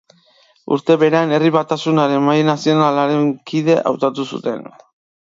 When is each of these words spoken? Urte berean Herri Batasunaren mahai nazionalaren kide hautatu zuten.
Urte 0.75 0.95
berean 1.03 1.35
Herri 1.35 1.51
Batasunaren 1.57 2.25
mahai 2.31 2.41
nazionalaren 2.49 3.31
kide 3.53 3.81
hautatu 3.93 4.31
zuten. 4.35 4.71